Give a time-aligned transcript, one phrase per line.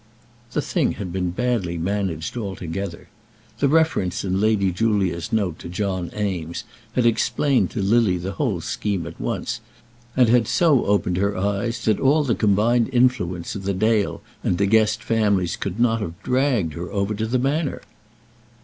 [0.53, 3.07] The thing had been badly managed altogether.
[3.59, 8.61] The reference in Lady Julia's note to John Eames had explained to Lily the whole
[8.61, 9.61] scheme at once,
[10.17, 14.57] and had so opened her eyes that all the combined influence of the Dale and
[14.57, 17.83] De Guest families could not have dragged her over to the Manor.